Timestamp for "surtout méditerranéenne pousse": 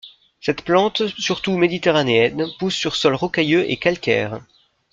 1.19-2.73